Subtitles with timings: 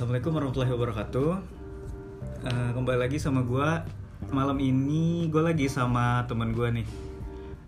[0.00, 1.30] Assalamualaikum warahmatullahi wabarakatuh.
[2.48, 3.84] Eh, kembali lagi sama gua
[4.32, 6.88] malam ini gue lagi sama teman gua nih.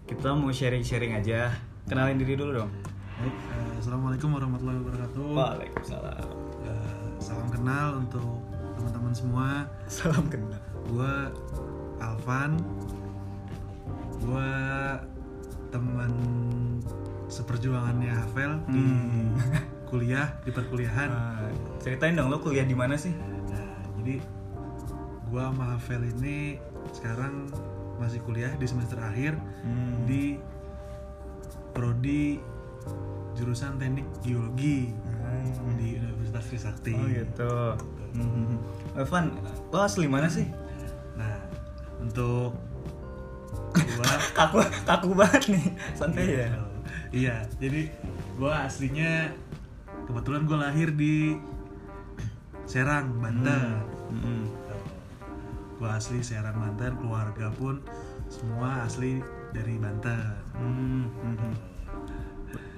[0.09, 1.53] Kita mau sharing-sharing aja.
[1.85, 2.73] Kenalin diri dulu dong.
[3.21, 5.25] Baik, eh, Assalamualaikum warahmatullahi wabarakatuh.
[5.29, 6.29] Waalaikumsalam.
[6.73, 8.41] Eh, salam kenal untuk
[8.81, 9.69] teman-teman semua.
[9.85, 10.65] Salam kenal.
[10.89, 11.29] Gua
[12.01, 12.57] Alvan.
[14.25, 14.49] Gua
[15.69, 16.13] teman
[17.29, 19.37] seperjuangannya Havel di Hmm.
[19.93, 21.09] Kuliah di perkuliahan.
[21.13, 21.45] Ah,
[21.77, 23.13] ceritain dong lo kuliah di mana sih?
[23.13, 24.25] Nah, jadi
[25.29, 26.57] gua sama Havel ini
[26.91, 27.53] sekarang
[27.97, 30.09] masih kuliah di semester akhir Hmm.
[30.09, 30.41] di
[31.73, 32.41] prodi
[33.33, 35.77] jurusan teknik geologi Hmm.
[35.77, 36.93] di Universitas Trisakti.
[36.93, 37.55] Oh gitu.
[38.13, 38.57] Hmm.
[38.95, 39.37] Evan,
[39.69, 40.49] lo asli mana sih?
[41.15, 41.37] Nah,
[41.97, 42.57] untuk
[43.73, 45.67] gua Kaku kaku banget nih.
[45.93, 46.49] Santai ya.
[47.13, 47.93] Iya, jadi
[48.35, 49.29] gua aslinya
[50.05, 51.37] kebetulan gua lahir di
[52.65, 53.83] Serang, Banten.
[54.13, 54.47] Hmm.
[55.77, 57.83] Gua asli Serang, Banten, keluarga pun
[58.31, 59.19] semua asli
[59.53, 60.39] dari Banten.
[60.57, 61.07] Hmm.
[61.21, 61.55] Hmm.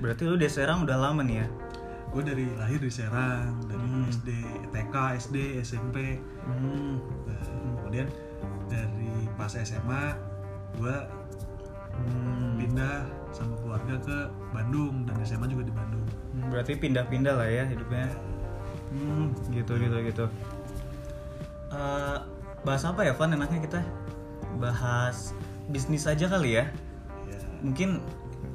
[0.00, 1.48] Berarti lu di Serang udah lama nih ya?
[2.14, 4.06] Gue dari lahir di Serang, dari Hmm.
[4.06, 4.30] SD,
[4.70, 6.22] TK, SD, SMP.
[6.46, 7.02] Hmm.
[7.26, 7.42] Nah,
[7.82, 8.06] kemudian
[8.70, 10.14] dari pas SMA
[10.78, 10.96] gue
[11.94, 12.58] Hmm.
[12.58, 14.16] pindah sama keluarga ke
[14.54, 16.06] Bandung dan SMA juga di Bandung.
[16.32, 18.06] Hmm, Berarti pindah-pindah lah ya hidupnya.
[18.94, 20.24] Hmm, gitu gitu gitu.
[21.74, 22.16] Eh,
[22.62, 23.34] bahas apa ya, Van?
[23.34, 23.80] Enaknya kita
[24.62, 25.34] bahas
[25.66, 26.70] bisnis aja kali ya.
[27.26, 27.98] Ya, Mungkin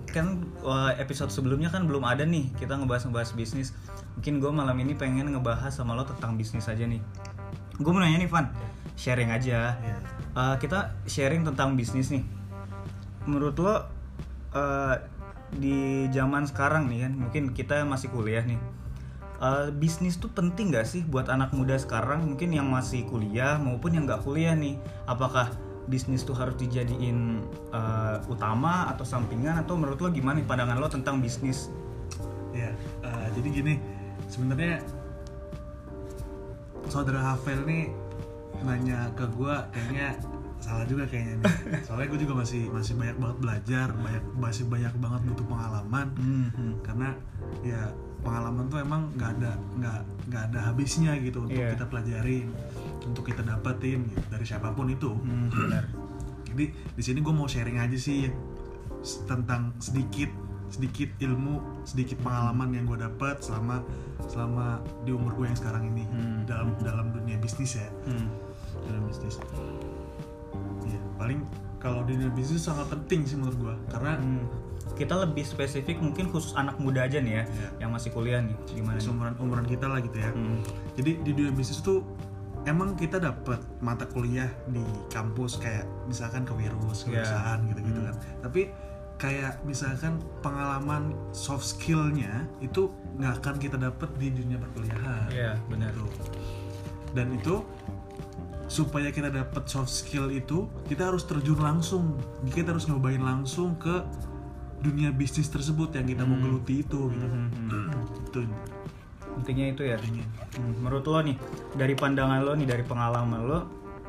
[0.09, 3.75] kan eh, episode sebelumnya kan belum ada nih kita ngebahas-ngebahas bisnis.
[4.15, 7.03] Mungkin gue malam ini pengen ngebahas sama lo tentang bisnis aja nih.
[7.79, 8.47] Gue mau nanya nih, Van.
[8.95, 9.75] Sharing aja.
[9.75, 9.95] ya.
[10.39, 12.23] Eh, kita sharing tentang bisnis nih.
[13.27, 13.98] Menurut lo
[14.53, 14.95] eh,
[15.49, 18.59] di zaman sekarang nih kan, mungkin kita masih kuliah nih.
[19.39, 22.27] Eh, bisnis tuh penting gak sih buat anak muda sekarang?
[22.27, 24.75] Mungkin yang masih kuliah maupun yang nggak kuliah nih.
[25.07, 25.49] Apakah
[25.89, 27.41] bisnis tuh harus dijadiin
[27.73, 31.71] eh, utama atau sampingan atau menurut lo gimana nih pandangan lo tentang bisnis?
[32.51, 33.73] Ya, eh, jadi gini,
[34.27, 34.83] sebenarnya
[36.89, 37.85] saudara Havel nih
[38.65, 40.19] nanya ke gue kayaknya
[40.59, 41.53] salah juga kayaknya nih.
[41.87, 46.75] Soalnya gue juga masih masih banyak banget belajar, banyak masih banyak banget butuh pengalaman Hmm,
[46.79, 47.09] karena
[47.61, 47.81] ya
[48.19, 51.71] pengalaman tuh emang nggak ada nggak nggak ada habisnya gitu untuk Iya.
[51.73, 52.47] kita pelajarin,
[53.01, 55.15] untuk kita dapetin gitu, dari siapa pun itu.
[55.15, 55.83] Hmm, benar.
[56.49, 58.27] Jadi di sini gue mau sharing aja sih
[59.25, 60.27] tentang sedikit
[60.69, 63.81] sedikit ilmu, sedikit pengalaman yang gue dapat selama
[64.27, 66.43] selama di umur gue yang sekarang ini Hmm.
[66.45, 68.27] dalam dalam dunia bisnis ya, Hmm.
[68.85, 69.39] dalam bisnis.
[71.19, 71.43] Paling
[71.77, 74.47] kalau di dunia bisnis sangat penting sih menurut gue karena Hmm.
[74.89, 77.69] Kita lebih spesifik mungkin khusus anak muda aja nih ya, Iya.
[77.79, 78.97] yang masih kuliah nih, gimana?
[78.97, 79.05] nih?
[79.05, 80.27] seumuran umuran kita lah gitu ya.
[80.27, 80.59] Hmm.
[80.93, 82.03] Jadi di dunia bisnis tuh
[82.65, 87.21] emang kita dapat mata kuliah di kampus kayak misalkan kewirus, Iya.
[87.21, 88.07] kewirausahaan gitu-gitu Hmm.
[88.07, 88.15] kan.
[88.41, 88.61] Tapi
[89.15, 95.27] kayak misalkan pengalaman soft skillnya itu nggak akan kita dapat di dunia perkuliahan.
[95.31, 95.95] Iya, benar.
[95.95, 96.23] Gitu.
[97.13, 97.63] Dan itu
[98.69, 102.15] supaya kita dapat soft skill itu kita harus terjun langsung.
[102.47, 104.05] Kita harus nyobain langsung ke
[104.79, 106.45] dunia bisnis tersebut yang kita mau Hmm.
[106.45, 107.25] geluti itu gitu.
[107.27, 108.29] Hmm, hmm, hmm.
[108.29, 108.39] Itu
[109.41, 109.95] Intinya itu ya.
[109.97, 110.25] intinya.
[110.55, 111.35] Hmm, Menurut lo nih,
[111.75, 113.59] dari pandangan lo nih, dari pengalaman lo,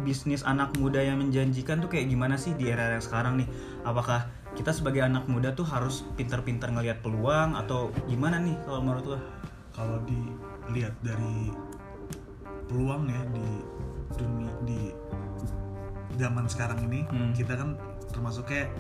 [0.01, 3.49] bisnis anak muda yang menjanjikan tuh kayak gimana sih di era yang sekarang nih?
[3.83, 9.17] Apakah kita sebagai anak muda tuh harus pintar-pintar ngelihat peluang atau gimana nih kalau menurut
[9.17, 9.21] lo?
[9.71, 11.49] kalau dilihat dari
[12.69, 13.47] peluang ya di
[14.13, 14.91] dunia di
[16.17, 17.33] zaman sekarang ini Hmm.
[17.33, 17.79] kita kan
[18.09, 18.71] termasuk kayak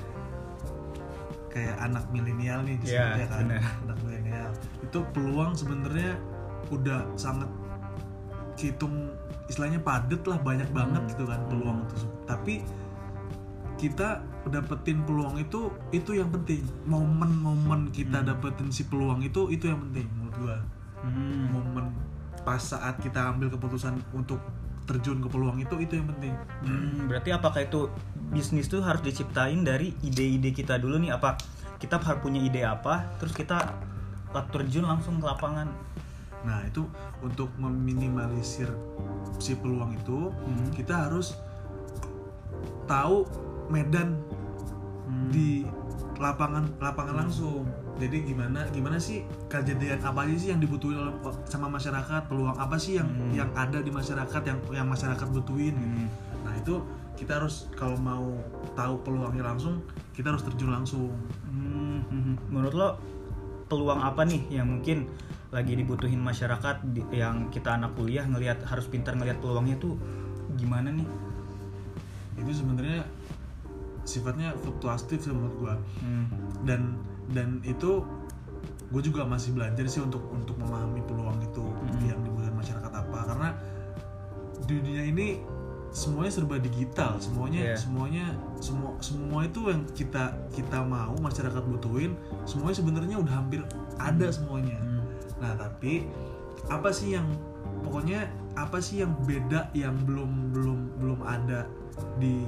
[1.49, 2.83] kayak anak milenial nih Iya,
[3.17, 3.63] disebutnya kan benar.
[3.83, 6.13] anak milenial itu peluang sebenarnya
[6.69, 7.51] udah sangat
[8.55, 9.11] hitung
[9.47, 11.11] istilahnya padet lah banyak banget Hmm.
[11.11, 12.55] gitu kan peluang itu tapi
[13.75, 15.61] kita dapetin peluang itu
[15.91, 18.29] itu yang penting momen-momen kita Hmm.
[18.29, 20.57] dapetin si peluang itu itu yang penting menurut gua
[21.01, 21.49] Hmm.
[21.51, 21.87] momen
[22.39, 24.39] pas saat kita ambil keputusan untuk
[24.91, 26.35] terjun ke peluang itu itu yang penting
[26.67, 27.87] Hmm, berarti apakah itu
[28.35, 31.15] bisnis tuh harus diciptain dari ide-ide kita dulu nih?
[31.15, 31.39] Apa
[31.79, 33.79] kita harus punya ide apa, terus kita
[34.51, 35.71] terjun langsung ke lapangan?
[36.41, 36.89] nah itu
[37.21, 38.73] untuk meminimalisir
[39.37, 40.73] si peluang itu Hmm.
[40.73, 41.37] kita harus
[42.89, 43.29] tahu
[43.69, 44.17] medan
[45.05, 45.29] Hmm.
[45.29, 45.69] di
[46.17, 47.69] lapangan lapangan langsung
[48.01, 51.13] jadi gimana gimana sih kejadian apa aja sih yang dibutuhin oleh
[51.45, 53.31] sama masyarakat peluang apa sih yang Hmm.
[53.37, 56.09] yang ada di masyarakat yang yang masyarakat butuhin Hmm.
[56.41, 56.81] nah itu
[57.15, 58.33] kita harus kalau mau
[58.73, 59.85] tahu peluangnya langsung
[60.17, 61.13] kita harus terjun langsung
[61.45, 62.37] Hmm, hmm, hmm.
[62.49, 62.89] Menurut lo
[63.69, 65.07] peluang apa nih yang mungkin
[65.51, 66.81] lagi dibutuhin masyarakat
[67.13, 69.95] yang kita anak kuliah ngelihat harus pintar ngelihat peluangnya tuh
[70.57, 71.07] gimana nih?
[72.41, 73.05] itu sebenarnya
[74.03, 76.25] sifatnya fluktuatif menurut gua Hmm.
[76.65, 76.97] dan
[77.31, 78.03] dan itu
[78.91, 82.03] gue juga masih belajar sih untuk untuk memahami peluang itu Hmm.
[82.05, 83.49] yang dibutuhkan masyarakat apa karena
[84.65, 85.41] dunia ini
[85.91, 87.77] semuanya serba digital semuanya Iya.
[87.77, 88.25] semuanya
[88.57, 93.61] semua semua itu yang kita kita mau masyarakat butuhin semuanya sebenarnya udah hampir
[93.97, 95.03] ada semuanya Hmm.
[95.39, 96.07] nah tapi
[96.67, 97.27] apa sih yang
[97.81, 101.67] pokoknya apa sih yang beda yang belum belum belum ada
[102.19, 102.47] di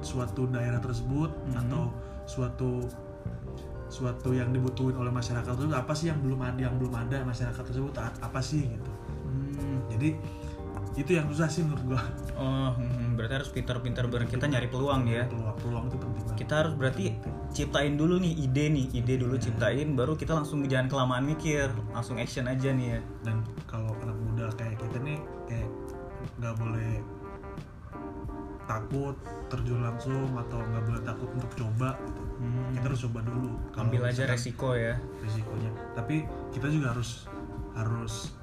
[0.00, 1.56] suatu daerah tersebut Mhm.
[1.56, 1.88] atau
[2.24, 2.84] suatu
[3.94, 7.62] suatu yang dibutuhin oleh masyarakat tersebut apa sih yang belum ada yang belum ada masyarakat
[7.62, 8.90] tersebut apa sih gitu
[9.24, 9.82] Hmm.
[9.90, 10.18] jadi
[10.94, 12.02] itu yang susah sih menurut gua
[12.34, 15.26] Oh, hmm, berarti harus pintar-pintar bareng kita nyari peluang ya.
[15.26, 17.04] peluang peluang itu penting banget Kita harus berarti
[17.50, 22.18] ciptain dulu nih ide nih, ide dulu ciptain, baru kita langsung jangan kelamaan mikir, langsung
[22.18, 23.00] action aja nih ya.
[23.22, 25.70] dan kalau anak muda kayak kita nih kayak
[26.38, 26.92] nggak boleh
[28.64, 29.14] takut
[29.46, 32.22] terjun langsung atau nggak boleh takut untuk coba gitu.
[32.74, 34.94] Kita harus coba dulu kalau Ambil aja resiko ya.
[35.18, 36.16] risikonya tapi
[36.50, 37.30] kita juga harus
[37.72, 38.34] harus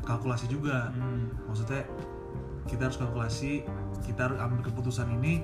[0.00, 1.30] kalkulasi juga Hmm.
[1.44, 1.82] maksudnya
[2.64, 3.66] kita harus kalkulasi
[4.00, 5.42] kita harus ambil keputusan ini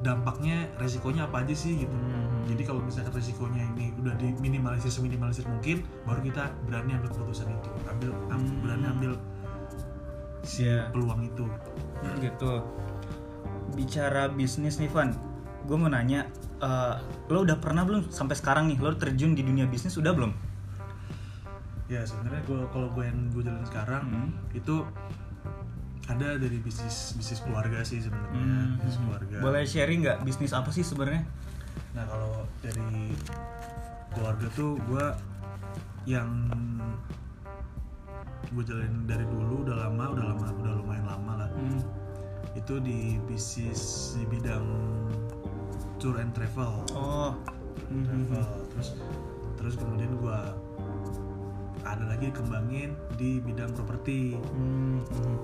[0.00, 2.44] dampaknya resikonya apa aja sih gitu Hmm.
[2.46, 7.70] jadi kalau misalkan resikonya ini udah diminimalisir seminimalisir mungkin baru kita berani ambil keputusan itu
[7.86, 8.60] ambil am- Hmm.
[8.60, 9.12] berani ambil
[10.40, 10.88] si Iya.
[10.88, 11.44] peluang itu
[12.18, 12.52] gitu
[13.70, 15.12] bicara bisnis nih Van
[15.62, 16.24] gue mau nanya
[16.60, 16.94] eh,
[17.26, 20.32] lo udah pernah belum sampai sekarang nih lo terjun di dunia bisnis udah belum
[21.86, 24.30] ya sebenarnya gue kalau gue yang gue jalan sekarang Hmm.
[24.52, 24.86] itu
[26.06, 28.70] ada dari bisnis bisnis keluarga sih sebenarnya Hmm.
[28.76, 31.26] bisnis keluarga boleh sharing nggak bisnis apa sih sebenarnya
[31.90, 33.10] nah kalau dari
[34.10, 35.04] keluarga tuh gue
[36.06, 36.30] yang
[38.50, 41.82] gue jalanin dari dulu udah lama udah lama udah lumayan lama lah Hmm.
[42.52, 44.66] itu di bisnis di bidang
[46.00, 46.82] tour and travel.
[46.96, 47.36] Oh.
[47.92, 48.04] Hmm.
[48.08, 48.48] travel.
[48.74, 48.88] Terus
[49.60, 50.40] terus kemudian gue
[51.84, 54.40] ada lagi kembangin di bidang properti.
[54.56, 55.04] Hmm.
[55.04, 55.38] Hmm.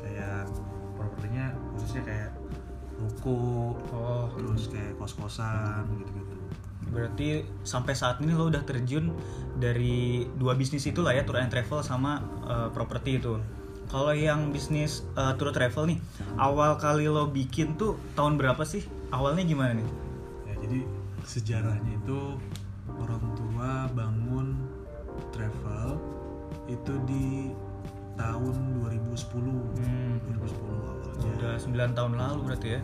[0.00, 0.50] kayak
[0.98, 2.30] propertinya khususnya kayak
[2.98, 4.26] ruko oh.
[4.34, 6.34] terus kayak kos kosan gitu gitu
[6.88, 9.12] berarti sampai saat ini lo udah terjun
[9.60, 13.36] dari dua bisnis itu lah ya tour and travel sama eh, properti itu.
[13.88, 15.98] Kalau yang bisnis eh, tour travel nih
[16.40, 19.88] awal kali lo bikin tuh tahun berapa sih awalnya gimana nih?
[20.48, 20.78] Ya jadi
[21.24, 22.18] sejarahnya itu
[22.98, 24.56] orang tua bangun
[25.34, 26.00] travel
[26.68, 27.52] itu di
[28.16, 30.18] tahun 2010 Hmm.
[30.24, 31.30] 2010 awalnya.
[31.38, 32.80] Udah 9 tahun lalu berarti ya?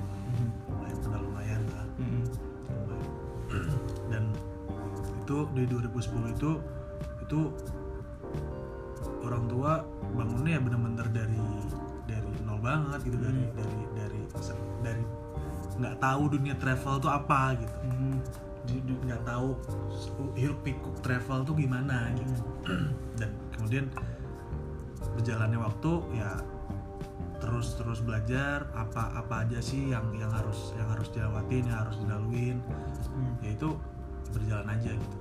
[0.70, 1.86] Lumayan udah lumayan lah.
[1.98, 2.22] Hmm.
[2.70, 3.10] lumayan.
[4.12, 4.24] dan
[5.24, 6.50] itu di 2010 itu
[7.24, 7.40] itu
[9.24, 9.80] orang tua
[10.12, 11.40] bangunnya ya bener-bener dari
[12.04, 14.13] dari nol banget gitu dari dari dari dari
[16.04, 17.76] tahu dunia travel tuh apa gitu.
[17.80, 18.16] Hmm.
[19.04, 19.56] Nggak tahu
[20.36, 22.42] hiruk pikuk travel tuh gimana gitu.
[23.20, 23.88] Dan kemudian
[25.16, 26.30] berjalannya waktu ya
[27.40, 31.96] terus terus belajar apa apa aja sih yang yang harus yang harus dilewatin yang harus
[32.00, 32.58] dilaluin.
[33.14, 33.32] Hmm.
[33.40, 33.68] ya itu
[34.32, 35.16] berjalan aja gitu.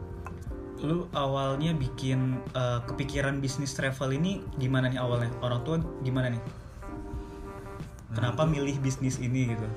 [0.83, 5.31] Lu awalnya bikin eh, kepikiran bisnis travel ini gimana nih awalnya?
[5.40, 6.42] Orang tua gimana nih?
[8.13, 9.68] Nah, kenapa itu- milih bisnis ini gitu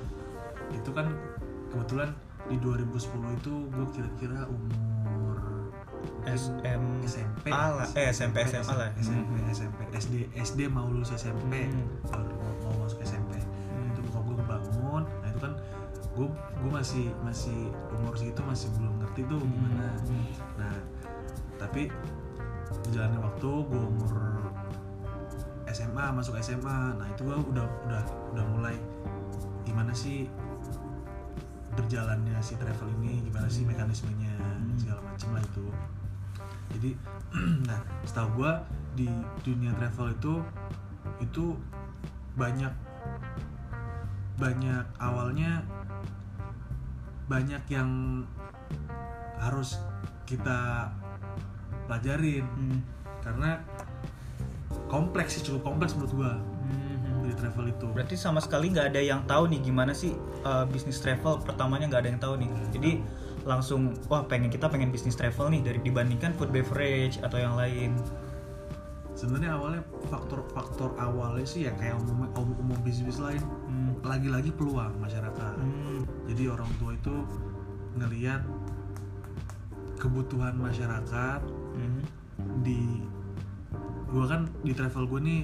[0.69, 1.07] itu kan
[1.69, 2.09] kebetulan
[2.45, 2.95] di 2010
[3.35, 5.37] itu gue kira-kira umur
[6.23, 9.51] SM SMP lah eh SMP SMA lah SMP Hmm.
[9.51, 11.87] SMP SD SD mau lulus SMP Hmm.
[12.05, 13.91] baru mau, mau masuk SMP Hmm.
[13.91, 15.53] itu bokap gue kebangun nah itu kan
[16.13, 17.59] gue gue masih masih
[17.93, 20.25] umur segitu masih belum ngerti tuh gimana Hmm.
[20.55, 20.75] nah
[21.57, 21.91] tapi
[22.83, 24.13] berjalannya waktu gue umur
[25.67, 28.75] SMA masuk SMA nah itu gue udah udah udah mulai
[29.63, 30.31] gimana sih
[31.77, 34.33] berjalannya si travel ini gimana sih mekanismenya
[34.81, 35.65] segala macam lah itu.
[36.73, 36.91] Jadi
[37.69, 38.51] nah setahu gue
[38.97, 39.09] di
[39.45, 40.33] dunia travel itu
[41.21, 41.45] itu
[42.33, 42.73] banyak
[44.41, 45.61] banyak awalnya
[47.29, 48.23] banyak yang
[49.37, 49.77] harus
[50.25, 50.89] kita
[51.85, 52.43] pelajarin.
[52.43, 52.81] Hmm.
[53.27, 53.59] karena
[54.87, 56.33] kompleks sih cukup kompleks menurut di
[57.37, 60.11] travel itu Berarti sama sekali nggak ada yang tahu nih gimana sih
[60.43, 62.49] uh, bisnis travel pertamanya nggak ada yang tahu nih.
[62.73, 62.91] Jadi
[63.47, 67.95] langsung wah pengen kita pengen bisnis travel nih dari dibandingkan food beverage atau yang lain.
[69.17, 69.81] sebenarnya awalnya
[70.13, 73.97] faktor-faktor awalnya sih ya kayak umum umum, umum bisnis lain Hmm.
[74.05, 76.05] lagi-lagi peluang masyarakat Hmm.
[76.29, 77.25] jadi orang tua itu
[77.97, 78.45] ngelihat
[79.97, 81.41] kebutuhan masyarakat
[81.73, 82.01] Hmm.
[82.61, 83.01] di
[84.07, 85.41] gue kan di travel gue nih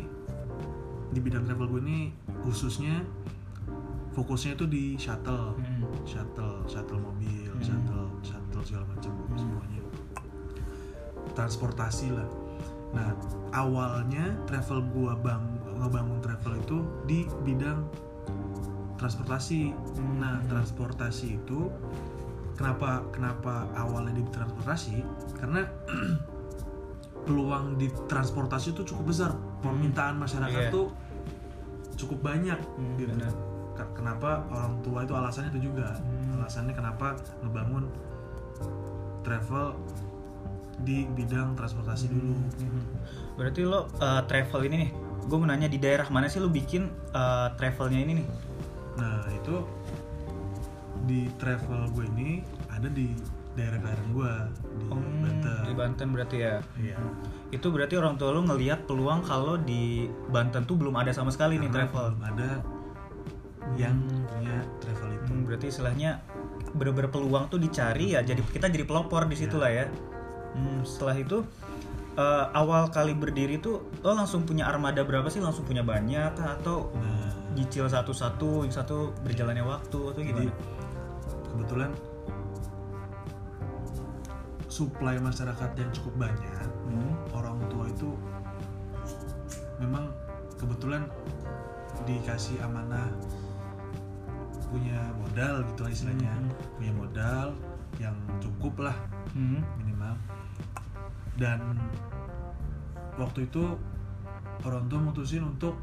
[1.14, 2.04] di bidang travel gue nih
[2.42, 3.06] khususnya
[4.14, 5.58] fokusnya tuh di shuttle.
[5.58, 5.90] Hmm.
[6.06, 7.62] shuttle shuttle mobil Hmm.
[7.66, 9.82] shuttle shuttle segala macam semuanya.
[11.34, 12.30] Transportasi lah.
[12.94, 13.10] Nah
[13.58, 15.42] awalnya travel gua bang
[15.82, 16.78] ngebangun travel itu
[17.10, 17.90] di bidang
[19.02, 19.74] transportasi.
[19.74, 20.22] Hmm.
[20.22, 21.74] nah transportasi itu
[22.54, 25.02] kenapa kenapa awalnya di transportasi?
[25.42, 25.66] Karena
[27.26, 30.70] peluang di transportasi itu cukup besar permintaan masyarakat Iya.
[30.70, 30.92] tuh
[31.96, 33.32] cukup banyak Hmm, gitu benar.
[33.74, 36.38] Ke- kenapa orang tua itu alasannya itu juga Hmm.
[36.38, 37.88] alasannya kenapa ngebangun
[39.24, 39.74] travel
[40.80, 42.82] di bidang transportasi dulu Mhm.
[43.34, 44.90] Berarti lo uh, travel ini nih,
[45.24, 48.28] gue mau nanya di daerah mana sih lo bikin uh, travelnya ini nih?
[48.94, 49.66] nah itu
[51.04, 52.30] di travel gue ini
[52.70, 53.10] ada di
[53.54, 54.34] daerah kelahiran gue
[54.74, 56.56] di Hmm, Banten Di Banten berarti ya.
[56.78, 56.98] iya
[57.50, 61.58] Itu berarti orang tua lo ngelihat peluang kalau di Banten tuh belum ada sama sekali
[61.58, 62.06] nih Karena travel.
[62.14, 62.50] belum ada
[63.74, 63.96] yang
[64.28, 66.20] punya travel itu Hmm, berarti istilahnya
[66.74, 69.86] bener-bener peluang tuh dicari ya jadi kita jadi pelopor di situ lah ya.
[70.54, 71.42] Hmm, setelah itu
[72.14, 75.40] uh, awal kali berdiri tuh lo langsung punya armada berapa sih?
[75.40, 80.58] Langsung punya banyak atau nah nyicil satu-satu, satu berjalannya waktu atau jadi gimana?
[81.54, 81.90] kebetulan
[84.74, 87.14] supply masyarakat yang cukup banyak Hmm.
[87.30, 88.10] orang tua itu
[89.78, 90.10] memang
[90.58, 91.06] kebetulan
[92.10, 93.14] dikasih amanah
[94.74, 96.50] punya modal gitu lah istilahnya Mhm.
[96.82, 97.48] punya modal
[98.02, 98.98] yang cukup lah
[99.38, 99.62] Hmm.
[99.78, 100.18] minimal
[101.38, 101.62] dan
[103.22, 103.78] waktu itu
[104.66, 105.78] orang tua mutusin untuk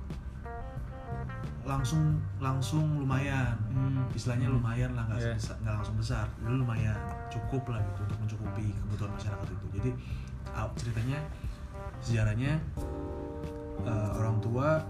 [1.60, 4.08] langsung langsung lumayan Hmm.
[4.10, 5.32] istilahnya lumayan lah nggak Iya.
[5.36, 6.96] sebesar- nggak langsung besar dulu lumayan
[7.28, 9.90] cukup lah gitu untuk mencukupi kebutuhan masyarakat itu jadi
[10.74, 11.18] ceritanya
[12.00, 12.52] sejarahnya
[13.80, 14.80] eh, orang tua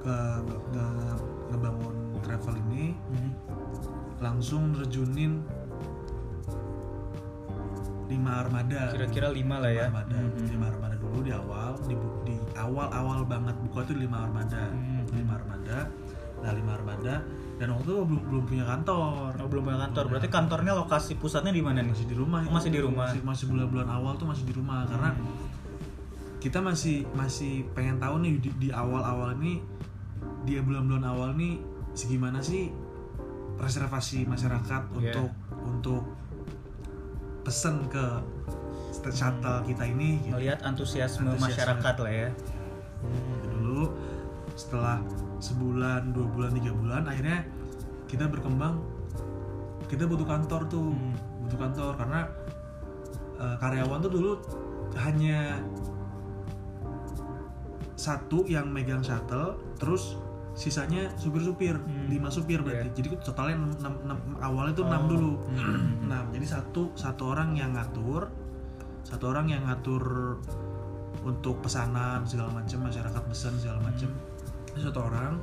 [0.00, 3.32] ke- nge- nge- ngebangun travel ini Hmm.
[4.20, 5.40] langsung nerjunin
[8.14, 9.86] lima armada Kira-kira lima lah ya.
[9.86, 10.46] lima armada Hmm.
[10.48, 11.94] lima armada dulu di awal di,
[12.24, 15.02] di awal awal banget buka tuh lima armada Hmm.
[15.10, 15.78] lima armada
[16.38, 17.14] nah lima armada
[17.54, 20.04] dan waktu itu belum belum punya kantor Oh, belum punya kantor.
[20.08, 21.90] Berarti kantornya lokasi pusatnya di mana nih?
[21.90, 22.52] masih di rumah Oh, itu.
[22.52, 23.06] masih di rumah.
[23.06, 25.10] masih, masih bulan-bulan awal tuh masih di rumah karena
[26.36, 29.64] kita masih masih pengen tahu nih di, di awal-awal ini
[30.44, 31.56] dia bulan-bulan awal nih
[31.92, 32.68] segimana sih
[33.56, 35.14] reservasi masyarakat Iya.
[35.14, 35.28] untuk
[35.64, 36.02] untuk
[37.44, 38.04] pesen ke
[39.12, 40.32] shuttle kita ini gitu.
[40.34, 41.44] Melihat antusiasme, Antusiasme.
[41.52, 42.28] masyarakat lah ya.
[43.04, 43.84] Itu dulu
[44.56, 44.96] setelah
[45.38, 47.44] sebulan dua bulan tiga bulan akhirnya
[48.08, 48.80] kita berkembang
[49.90, 51.12] kita butuh kantor tuh Hmm.
[51.44, 52.20] butuh kantor karena
[53.36, 54.32] eh, karyawan tuh dulu
[54.96, 55.58] hanya
[57.94, 60.16] satu yang megang shuttle terus
[60.54, 62.06] sisanya supir-supir Hmm.
[62.06, 62.94] lima supir berarti Iya.
[62.94, 65.08] jadi totalnya enam, enam, awalnya tuh enam Oh.
[65.10, 66.06] dulu Hmm.
[66.06, 68.30] enam jadi satu satu orang yang ngatur
[69.02, 70.38] satu orang yang ngatur
[71.20, 74.78] untuk pesanan segala macam masyarakat pesan segala macam Hmm.
[74.80, 75.42] satu orang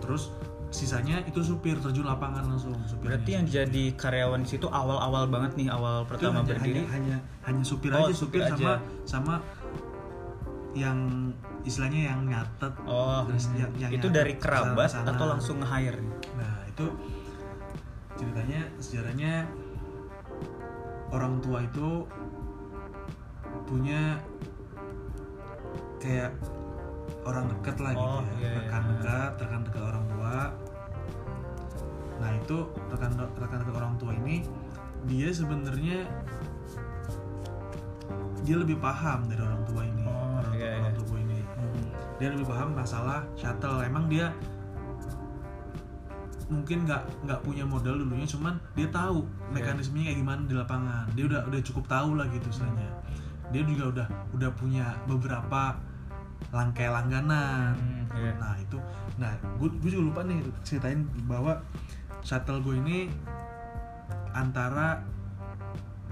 [0.00, 0.32] terus
[0.68, 3.16] sisanya itu supir terjun lapangan langsung supirnya.
[3.16, 6.84] Berarti yang jadi karyawan di situ awal-awal banget nih, awal Itu pertama hanya, berdiri.
[6.84, 7.16] hanya, hanya
[7.48, 8.80] hanya supir Oh, aja supir supir, sama aja.
[9.08, 9.34] sama
[10.74, 10.98] yang
[11.62, 15.10] istilahnya yang nyatet Oh, terus yang, yang itu dari kerabat ke sana-kesana.
[15.14, 16.14] atau langsung nge-hire nih?
[16.34, 16.86] nah itu
[18.14, 19.32] ceritanya sejarahnya
[21.08, 22.04] orang tua itu
[23.64, 24.20] punya
[25.98, 26.32] kayak
[27.22, 28.58] orang dekat lah gitu Oh, ya iya, iya.
[28.58, 30.36] rekan dekat rekan dekat orang tua
[32.18, 32.56] nah itu
[32.88, 34.36] rekan rekan dekat orang tua ini
[35.06, 35.98] dia sebenarnya
[38.40, 39.82] dia lebih paham dari orang tua
[42.18, 43.80] dia lebih paham masalah shuttle.
[43.82, 44.30] Emang dia
[46.48, 49.20] mungkin nggak nggak punya modal dulunya cuman dia tahu
[49.52, 51.06] mekanismenya kayak gimana di lapangan.
[51.14, 52.90] Dia udah udah cukup tahu lah gitu istilahnya.
[53.54, 54.06] Dia juga udah
[54.36, 55.78] udah punya beberapa
[56.50, 57.74] langkai langganan.
[57.78, 58.32] Hmm, iya.
[58.36, 58.78] nah itu.
[59.16, 59.32] Nah
[59.62, 61.62] gue gue juga lupa nih ceritain bahwa
[62.26, 63.08] shuttle gue ini
[64.34, 65.00] antara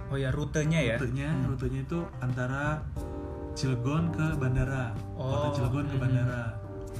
[0.06, 0.94] Oh ya rutenya ya.
[1.02, 2.78] rutenya rutenya itu antara
[3.56, 6.04] Cilegon ke bandara Oh, kota Cilegon ke hmm.
[6.04, 6.42] bandara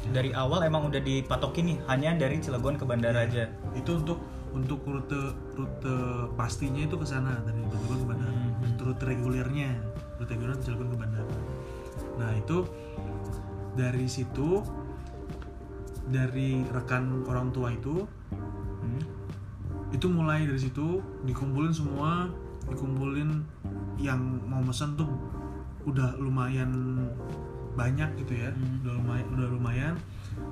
[0.07, 3.45] Dari awal emang udah dipatokin nih, hanya dari Cilegon ke bandara aja.
[3.75, 4.19] itu untuk
[4.51, 5.21] untuk rute
[5.53, 5.95] rute
[6.33, 8.57] pastinya itu ke sana dari Cilegon ke bandara Hmm.
[8.65, 9.71] rute, rute regulernya
[10.17, 11.35] rute reguler Cilegon ke bandara
[12.17, 12.65] nah itu
[13.75, 14.65] dari situ
[16.07, 19.03] dari rekan orang tua itu Hmm.
[19.91, 22.31] itu mulai dari situ dikumpulin semua
[22.65, 23.43] dikumpulin
[23.97, 25.09] yang mau mesen tuh
[25.87, 26.71] udah lumayan
[27.75, 28.83] banyak gitu ya Hmm.
[28.83, 29.95] udah lumayan udah lumayan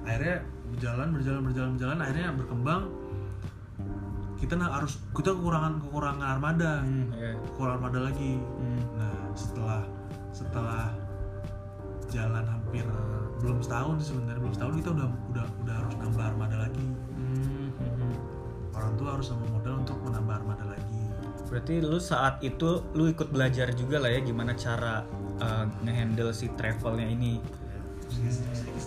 [0.02, 0.36] akhirnya
[0.70, 2.82] berjalan berjalan berjalan berjalan akhirnya berkembang
[4.34, 7.32] kita nah harus kita kekurangan kekurangan armada Hmm, ya.
[7.50, 8.82] kekurangan armada lagi Hmm.
[8.94, 9.82] nah setelah
[10.30, 10.92] setelah
[12.06, 12.84] jalan hampir
[13.40, 16.86] belum setahun sih sebenarnya belum setahun kita udah udah udah harus nambah armada lagi
[17.16, 18.14] Hmm, hmm, hmm.
[18.76, 21.03] orang tua harus sama modal untuk menambah armada lagi
[21.54, 25.06] Berarti lu saat itu lu ikut belajar juga lah ya gimana cara
[25.38, 27.38] uh, ngehandle si travelnya ini.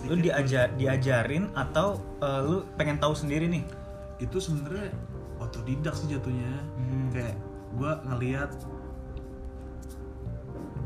[0.04, 3.64] Lu diajar diajarin atau uh, lu pengen tahu sendiri nih?
[4.18, 4.90] itu sebenarnya
[5.38, 7.10] otodidak sih jatuhnya Hmm.
[7.14, 7.34] kayak
[7.78, 8.50] gue ngeliat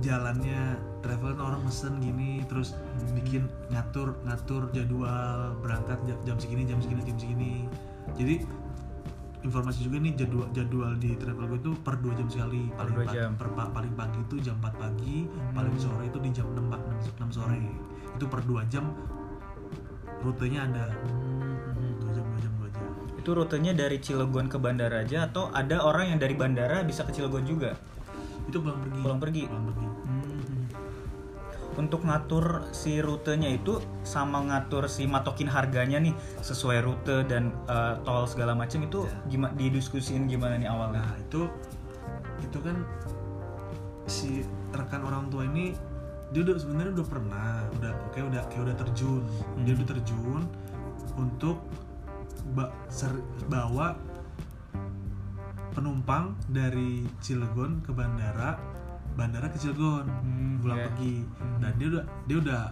[0.02, 2.74] jalannya travel orang mesen gini terus
[3.14, 7.54] bikin ngatur ngatur jadwal berangkat jam segini jam segini jam segini
[8.18, 8.34] jadi
[9.42, 12.94] informasi juga nih jadwal jadwal di travel gue itu per dua jam sekali Per paling
[12.96, 13.30] pa- jam.
[13.34, 15.16] per pa- paling pagi itu jam 4 pagi
[15.50, 16.78] paling sore itu di jam 6, 6,
[17.18, 17.58] 6 sore
[18.12, 18.84] itu per dua jam
[20.20, 20.94] rutenya ada
[21.98, 25.78] dua jam dua jam dua jam Itu rutenya dari Cilegon ke bandara aja atau ada
[25.80, 27.74] orang yang dari bandara bisa ke Cilegon juga?
[28.42, 29.42] itu pulang pergi Pulang pergi.
[29.44, 30.21] pulang pergi Hmm.
[31.72, 36.12] Untuk ngatur si rutenya itu sama ngatur si matokin harganya nih
[36.44, 39.16] sesuai rute dan uh, tol segala macam itu Ya.
[39.26, 41.00] gimana didiskusiin gimana nih awalnya?
[41.00, 41.48] Nah itu
[42.44, 42.76] itu kan
[44.04, 45.72] si rekan orang tua ini
[46.32, 49.22] dia udah sebenarnya udah pernah udah kayak udah kayak udah terjun
[49.64, 50.42] dia udah terjun
[51.16, 51.60] untuk
[52.52, 53.96] ba- ser- bawa
[55.72, 58.60] penumpang dari Cilegon ke bandara
[59.12, 60.86] bandara ke Cilegon Hmm, pulang iya.
[60.88, 61.16] pergi
[61.58, 62.62] dan dia udah dia udah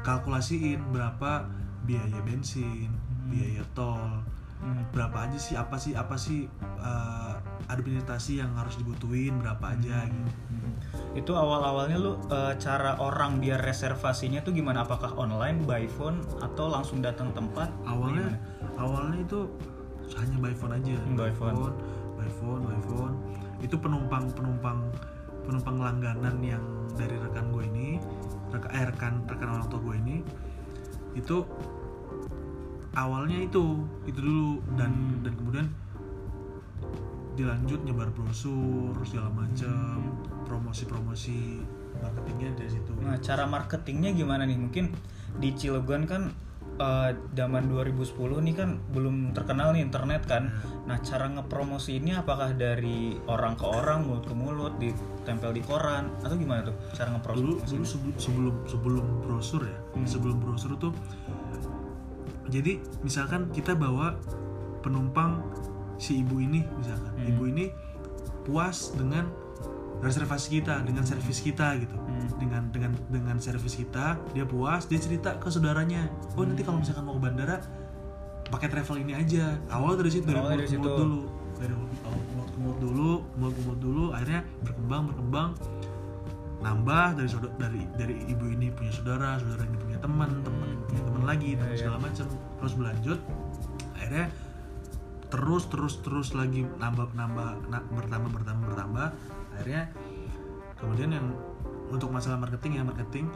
[0.00, 1.44] kalkulasiin berapa
[1.84, 2.90] biaya bensin
[3.26, 4.22] biaya tol
[4.60, 4.84] Hmm.
[4.92, 6.44] berapa aja sih apa sih apa sih
[6.76, 7.32] uh,
[7.66, 10.76] administrasi yang harus dibutuhin berapa aja gitu Hmm.
[11.16, 14.84] Itu awal-awalnya lu eh, cara orang biar reservasinya tuh gimana?
[14.84, 17.72] Apakah online, by phone, atau langsung datang tempat?
[17.82, 18.36] awalnya
[18.76, 19.48] awalnya itu
[20.12, 21.56] hanya by phone aja Hmm, by phone.
[22.14, 23.14] by phone by phone
[23.60, 24.80] itu penumpang penumpang
[25.44, 26.64] penumpang langganan yang
[26.96, 27.88] dari rekan gue ini
[28.50, 30.16] rekan eh, rekan rekan orang tua gue ini
[31.14, 31.44] itu
[32.94, 35.22] awalnya itu itu dulu dan Hmm.
[35.22, 35.66] dan kemudian
[37.38, 40.02] dilanjut nyebar brosur segala macam
[40.44, 41.62] promosi-promosi
[42.00, 44.58] marketingnya dari situ Nah, cara marketingnya gimana nih?
[44.58, 44.92] Mungkin
[45.38, 46.34] di Cilegon kan
[46.80, 50.48] eh, zaman 2010 nih kan belum terkenal nih internet kan.
[50.88, 56.34] Nah, cara ngepromosiinnya apakah dari orang ke orang, mulut ke mulut, ditempel di koran atau
[56.34, 57.70] gimana tuh cara dulu ngepromosi?
[57.70, 60.06] dulu sebelum sebelum sebelum brosur ya Hmm.
[60.08, 60.92] sebelum brosur tuh
[62.50, 64.16] jadi misalkan kita bawa
[64.80, 65.44] penumpang
[66.00, 67.30] si ibu ini misalkan Hmm.
[67.30, 67.64] ibu ini
[68.48, 69.28] puas dengan
[70.00, 71.96] reservasi kita dengan servis kita gitu.
[71.96, 72.28] Hmm.
[72.40, 76.08] dengan dengan dengan servis kita dia puas dia cerita ke saudaranya.
[76.34, 77.60] Oh nanti kalau misalkan mau ke bandara
[78.48, 79.60] pakai travel ini aja.
[79.68, 81.20] Awal dari situ dari mulut dari mulut dulu.
[81.60, 81.96] Dari mulut
[82.32, 85.50] mulut ke mulut dulu mulut ke mulut dulu akhirnya berkembang berkembang.
[86.60, 90.82] Nambah dari saudara dari dari ibu ini punya saudara saudara ini punya teman teman ini
[90.88, 91.80] punya teman lagi teman Iya, iya.
[91.80, 92.26] segala macam.
[92.60, 93.18] Terus berlanjut
[93.96, 94.26] akhirnya
[95.30, 99.08] terus terus terus lagi nambah nambah na- bertambah bertambah bertambah
[99.60, 99.84] akhirnya
[100.80, 101.26] kemudian yang
[101.92, 103.28] untuk masalah marketing ya marketing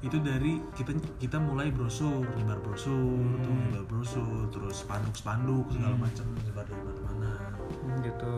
[0.00, 5.94] itu dari kita kita mulai brosur nyebar brosur tuh nyebar brosur terus spanduk spanduk segala
[5.94, 8.34] macam nyebar dari mana-mana Hmm, gitu.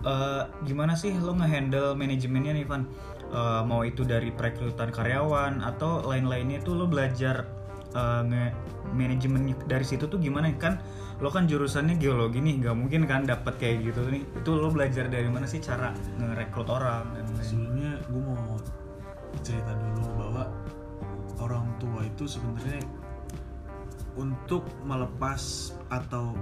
[0.00, 2.82] Eh, gimana sih lo ngehandle manajemennya nih Van?
[3.30, 7.46] Eh, mau itu dari perekrutan karyawan atau lain-lainnya itu lo belajar
[7.92, 8.44] eh, nge
[8.90, 10.80] manajemen dari situ tuh gimana kan?
[11.20, 14.24] Lo kan jurusannya geologi nih, nggak mungkin kan dapat kayak gitu nih.
[14.40, 18.56] Itu lo belajar dari mana sih cara ngerekrut orang dan sebelumnya gue mau
[19.44, 20.44] cerita dulu bahwa
[21.40, 22.80] orang tua itu sebenarnya
[24.18, 26.34] untuk melepas atau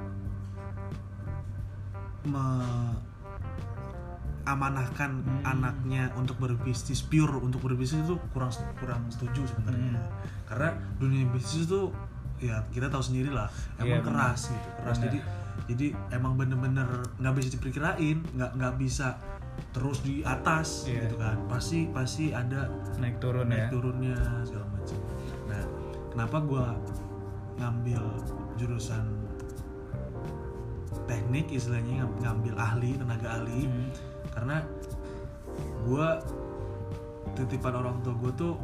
[4.44, 5.42] mengamanahkan Hmm.
[5.46, 10.10] anaknya untuk berbisnis pure untuk berbisnis itu kurang kurang setuju sebenarnya Hmm.
[10.48, 11.92] karena dunia bisnis itu
[12.40, 14.06] ya kita tahu sendiri lah emang Iya, benar.
[14.28, 15.04] keras gitu keras Benar.
[15.04, 15.18] jadi
[15.66, 19.18] jadi emang bener-bener nggak bisa diperkirain nggak nggak bisa
[19.68, 21.04] terus di atas Iya.
[21.04, 23.50] gitu kan pasti pasti ada naik turun ya.
[23.50, 24.98] naik turunnya segala macam
[25.46, 25.64] nah
[26.08, 26.64] kenapa gua
[27.56, 28.02] ngambil
[28.54, 29.02] jurusan
[31.04, 33.88] teknik istilahnya ngam- ngambil ahli tenaga ahli Hmm.
[34.30, 34.56] karena
[35.82, 36.20] gua
[37.34, 38.54] titipan orang tua gue tuh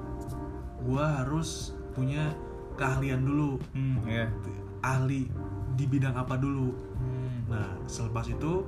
[0.80, 2.30] gua harus punya
[2.76, 3.58] keahlian dulu.
[3.72, 4.26] Hmm, ya.
[4.84, 5.26] ahli
[5.74, 6.70] di bidang apa dulu?
[7.00, 7.48] Hmm.
[7.48, 8.64] nah selepas itu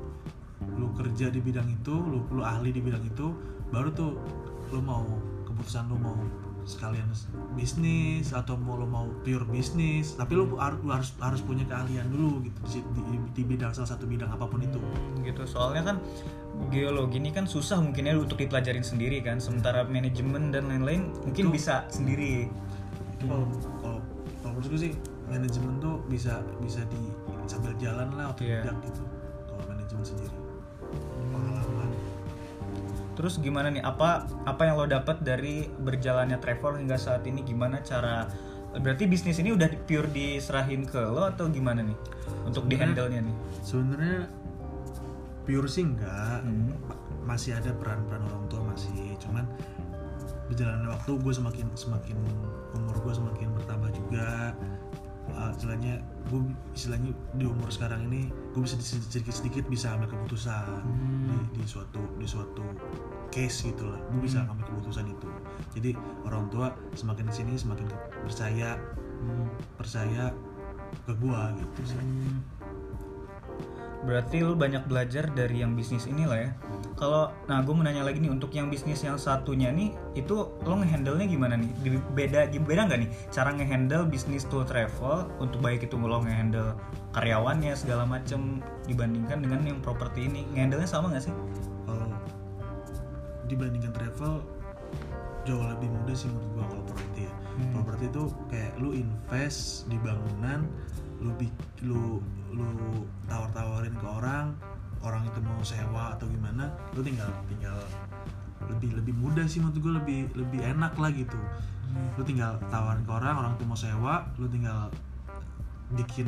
[0.76, 3.32] lu kerja di bidang itu lu lu ahli di bidang itu
[3.68, 4.16] baru tuh
[4.72, 5.04] lu mau
[5.44, 6.16] keputusan lu mau
[6.66, 7.06] sekalian
[7.54, 12.42] bisnis atau mau lu mau pure bisnis tapi lu lu harus harus punya keahlian dulu
[12.42, 14.82] gitu di, di, di bidang salah satu bidang apa pun itu.
[15.22, 15.46] Gitu.
[15.46, 15.96] Soalnya kan
[16.74, 21.48] geologi ini kan susah mungkin ya untuk dipelajarin sendiri kan sementara manajemen dan lain-lain mungkin
[21.48, 22.50] Itu- bisa sendiri.
[23.16, 23.46] Itu
[24.56, 24.92] kalau kalau kalau menurut gue sih
[25.28, 27.02] manajemen tuh bisa bisa di
[27.44, 28.64] sambil jalan lah Iya.
[28.64, 29.02] otodidak gitu
[29.44, 30.36] kalau manajemen sendiri.
[31.28, 31.90] Pengalaman.
[33.16, 37.44] Terus gimana nih apa apa yang lo dapat dari berjalannya travel hingga saat ini?
[37.44, 38.28] Gimana cara
[38.76, 41.96] berarti bisnis ini udah pure diserahin ke lo atau gimana nih?
[42.48, 43.36] Untuk di handle nya nih?
[43.60, 44.28] sebenarnya
[45.44, 46.40] pure sih enggak.
[46.44, 46.72] Hmm.
[47.26, 49.42] masih ada peran-peran orang tua masih cuman
[50.46, 52.16] berjalannya waktu gue semakin semakin
[52.74, 54.54] umur gue semakin bertambah juga.
[55.26, 55.98] Uh, istilahnya
[56.30, 56.38] gue
[56.70, 61.50] istilahnya di umur sekarang ini gue bisa sedikit sedikit bisa ambil keputusan Hmm.
[61.50, 62.62] di, di suatu di suatu
[63.34, 63.98] case gitu lah.
[64.14, 65.28] Gue bisa ambil keputusan itu.
[65.74, 65.90] Jadi
[66.22, 67.90] orang tua semakin ke sini semakin
[68.22, 68.78] percaya
[69.74, 70.30] percaya
[71.04, 71.98] ke gue gitu sih.
[71.98, 72.38] Hmm.
[74.04, 76.50] Berarti lo banyak belajar dari yang bisnis ini lah ya.
[76.98, 80.74] Kalau nah gue mau nanya lagi nih untuk yang bisnis yang satunya nih itu lo
[80.76, 81.70] ngehandle nya gimana nih?
[81.80, 83.10] Di- beda beda nggak nih?
[83.32, 86.76] Cara ngehandle bisnis tour travel untuk baik itu lo ngehandle
[87.16, 90.44] karyawannya segala macem dibandingkan dengan yang properti ini.
[90.52, 91.34] Ngehandle nya sama nggak sih?
[91.88, 92.12] Kalau
[93.46, 94.42] dibandingkan travel
[95.46, 97.32] jauh lebih mudah sih menurut gua kalau properti ya.
[97.56, 97.72] Hmm.
[97.72, 100.68] properti itu kayak lu invest di bangunan
[101.20, 101.32] lu
[101.82, 102.20] lu
[102.52, 102.66] lu
[103.24, 104.52] tawar-tawarin ke orang
[105.00, 107.78] orang itu mau sewa atau gimana lu tinggal tinggal
[108.66, 111.38] lebih lebih mudah sih menurut gua lebih lebih enak lah gitu.
[112.18, 114.90] Lu tinggal tawarin ke orang orang itu mau sewa lu tinggal
[115.94, 116.26] bikin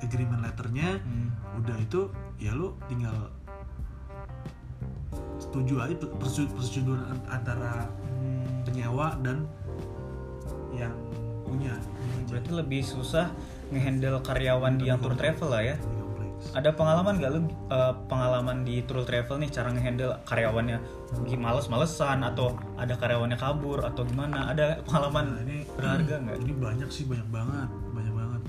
[0.00, 1.28] agreement letternya Hmm.
[1.60, 2.08] udah itu
[2.40, 3.14] ya lu tinggal
[5.38, 7.86] setuju aja persetu- persetujuan an- antara
[8.64, 9.44] penyewa dan
[10.72, 10.94] yang
[11.44, 11.76] punya.
[12.26, 13.28] Berarti lebih susah
[13.72, 15.76] ngehandle karyawan di yang tour travel lah ya.
[16.52, 20.78] Ada pengalaman gak lu uh, pengalaman di tour travel nih cara ngehandle karyawannya?
[21.22, 24.50] Mungkin males-malesan atau ada karyawannya kabur atau gimana?
[24.50, 26.36] Ada pengalaman Nah, ini berharga nggak?
[26.42, 28.42] ini banyak sih banyak banget banyak banget.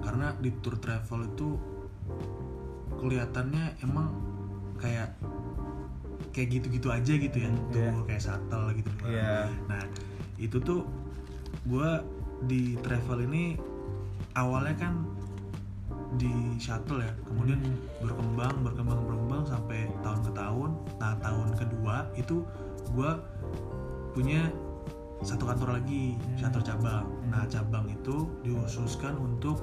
[0.00, 1.48] Karena di tour travel itu
[2.96, 4.08] kelihatannya emang
[4.76, 5.16] kayak
[6.30, 7.92] kayak gitu-gitu aja gitu ya tuh iya.
[8.06, 9.50] kayak shuttle gitu Iya.
[9.66, 9.82] nah
[10.38, 10.86] itu tuh
[11.66, 11.90] gue
[12.46, 13.58] di travel ini
[14.34, 14.94] awalnya kan
[16.18, 17.62] di shuttle ya kemudian
[18.02, 20.70] berkembang berkembang berkembang sampai tahun ke tahun.
[20.98, 22.42] Nah tahun kedua itu
[22.90, 23.10] gue
[24.10, 24.50] punya
[25.22, 27.06] satu kantor lagi shuttle cabang.
[27.30, 29.62] Nah cabang itu dikhususkan untuk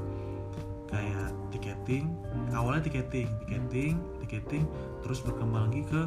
[0.87, 2.15] kayak tiketing.
[2.55, 4.63] Awalnya tiketing tiketing tiketing
[5.03, 6.01] terus berkembang lagi ke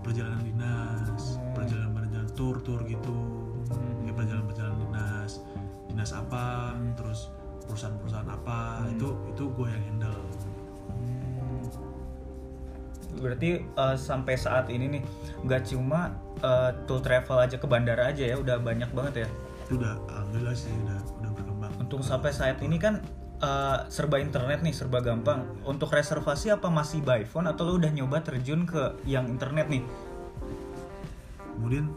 [0.00, 3.19] perjalanan dinas perjalanan perjalanan tour tour gitu
[9.00, 10.20] itu itu gue yang handle.
[13.16, 15.02] Berarti uh, sampai saat ini nih
[15.48, 19.28] nggak cuma uh, tour travel aja ke bandara aja ya udah banyak banget ya?
[19.72, 21.72] Udah alhamdulillah sih udah udah berkembang.
[21.80, 23.00] Untuk sampai saat ini kan
[23.40, 25.48] uh, serba internet nih serba gampang.
[25.64, 29.80] Untuk reservasi apa masih by phone atau lo udah nyoba terjun ke yang internet nih?
[31.56, 31.88] Kemudian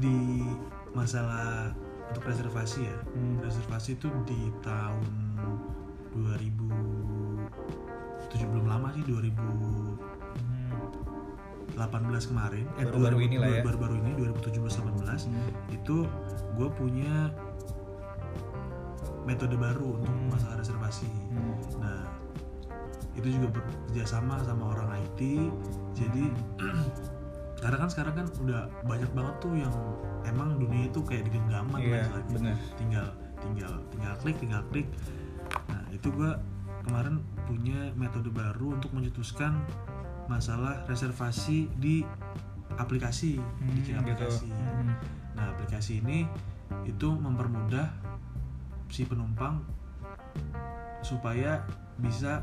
[0.00, 0.48] di
[0.96, 1.72] masalah
[2.12, 3.40] untuk reservasi ya Hmm.
[3.40, 5.31] reservasi itu di tahun
[6.12, 7.48] 2007
[8.44, 9.96] belum lama sih 2018
[12.26, 13.62] kemarin eh, Baru-baru ini lah ya.
[13.62, 15.50] baru-baru ini 2017 18 Hmm.
[15.68, 15.96] itu
[16.52, 17.32] gue punya
[19.22, 20.28] metode baru untuk Hmm.
[20.28, 21.54] masalah reservasi Hmm.
[21.78, 22.02] Nah,
[23.12, 25.20] itu juga bekerja sama sama orang IT.
[25.92, 26.24] Jadi
[27.62, 29.70] karena kan sekarang kan udah banyak banget tuh yang
[30.24, 32.56] emang dunia itu kayak digenggaman lah Iya, bener.
[32.74, 33.06] Tinggal
[33.38, 34.88] tinggal tinggal klik, tinggal klik.
[35.92, 36.40] Itu gua
[36.82, 39.60] kemarin punya metode baru untuk mencetuskan
[40.26, 42.02] masalah reservasi di
[42.74, 44.24] aplikasi, bikin Hmm, gitu.
[44.24, 44.48] aplikasi.
[44.48, 44.92] Hmm.
[45.36, 46.24] Nah, aplikasi ini
[46.88, 47.92] itu mempermudah
[48.88, 49.60] si penumpang
[51.04, 51.60] supaya
[52.00, 52.40] bisa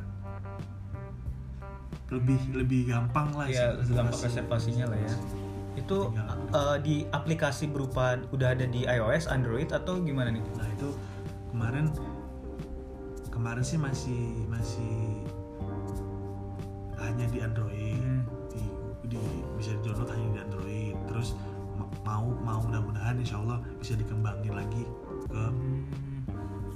[2.10, 4.26] lebih lebih gampang lah ya gampang reservasi.
[4.26, 5.14] reservasinya lah ya
[5.78, 5.98] itu
[6.52, 10.90] uh, di aplikasi berupa udah ada di iOS Android atau gimana nih Nah, itu
[11.54, 11.86] kemarin
[13.40, 15.24] kemarin sih masih masih
[17.00, 17.96] hanya di Android.
[17.98, 18.22] Hmm.
[18.52, 18.62] Di,
[19.08, 20.96] di- bisa di download hanya di Android.
[21.08, 21.28] Terus
[21.74, 24.84] ma- mau mau mudah-mudahan insya Allah bisa dikembangin lagi
[25.26, 25.88] ke Hmm.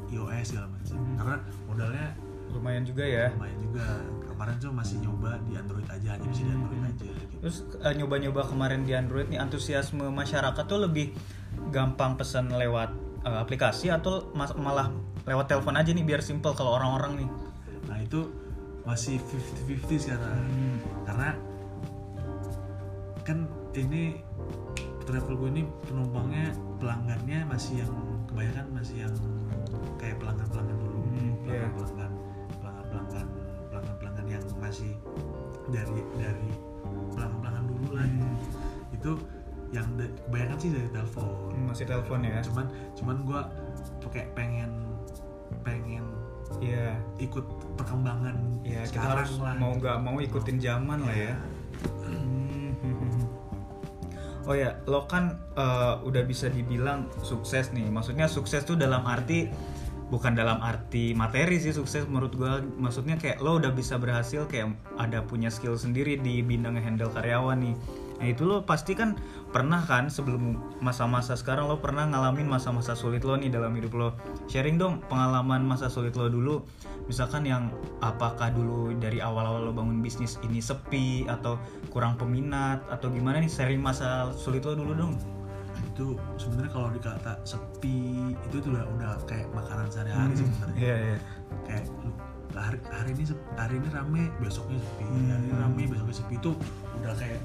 [0.10, 0.95] iOS segala macam.
[0.95, 1.15] Hmm.
[1.15, 2.06] Karena modalnya
[2.54, 3.86] lumayan juga ya lumayan juga
[4.23, 6.91] kemarin tuh masih nyoba di Android aja hanya bisa di Android Hmm.
[6.93, 11.17] aja gitu terus eh, nyoba-nyoba kemarin di Android nih antusiasme masyarakat tuh lebih
[11.73, 14.91] gampang pesan lewat eh, aplikasi atau mas- malah
[15.23, 17.29] lewat telepon aja nih biar simple kalau orang-orang nih.
[17.88, 18.27] Nah itu
[18.83, 20.43] masih 50-50 sekarang.
[21.07, 21.29] Karena
[23.23, 24.19] kan ini
[25.07, 27.91] travel gue ini penumpangnya pelanggannya masih yang
[28.27, 29.15] kebanyakan masih yang
[29.95, 30.99] kayak pelanggan pelanggan dulu.
[30.99, 31.67] Hmm, iya.
[31.71, 32.12] pelanggan
[32.59, 33.27] pelanggan pelanggan
[33.71, 34.91] pelanggan pelanggan yang masih
[35.71, 36.49] dari dari
[37.15, 38.07] pelanggan pelanggan dulu lah.
[38.07, 38.27] Gitu.
[38.93, 39.12] itu
[39.73, 41.49] yang kebanyakan sih dari telepon.
[41.49, 42.38] Hmm, masih telepon ya?
[42.45, 43.41] Cuman cuman gue
[44.13, 44.71] kayak pengen
[45.65, 46.05] pengen
[46.62, 46.93] iya.
[47.17, 47.45] ikut
[47.77, 49.55] perkembangan ya kita sekarang harus lah.
[49.57, 51.33] mau nggak mau ikutin zaman lah ya.
[54.43, 57.88] Oh ya, lo kan eh, udah bisa dibilang sukses nih.
[57.88, 59.47] Maksudnya sukses tuh dalam arti
[60.12, 62.59] bukan dalam arti materi sih sukses menurut gua.
[62.59, 67.63] Maksudnya kayak lo udah bisa berhasil kayak ada punya skill sendiri di bidang handle karyawan
[67.63, 67.75] nih.
[68.19, 69.15] Nah itu lo pasti kan
[69.54, 74.10] pernah kan sebelum masa-masa sekarang lo pernah ngalamin masa-masa sulit lo nih dalam hidup lo.
[74.50, 76.66] Sharing dong pengalaman masa sulit lo dulu.
[77.06, 77.70] Misalkan yang
[78.02, 83.48] apakah dulu dari awal-awal lo bangun bisnis ini sepi atau kurang peminat atau gimana nih
[83.48, 85.16] sharing masa sulit lo dulu dong.
[85.94, 90.96] itu sebenarnya kalau dikata sepi itu tuh udah udah kayak makanan sehari-hari sih sebenarnya Iya
[90.98, 91.18] iya.
[91.70, 91.86] kayak
[92.58, 95.30] hari, hari ini hari ini rame besoknya sepi Hmm.
[95.30, 96.52] hari ini rame besoknya sepi itu
[96.98, 97.38] udah kayak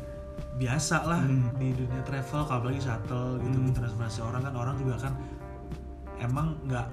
[0.59, 1.55] biasa lah Hmm.
[1.55, 3.71] di dunia travel kalau apalagi shuttle gitu Hmm.
[3.73, 5.15] transportasi orang kan orang juga kan
[6.19, 6.87] emang nggak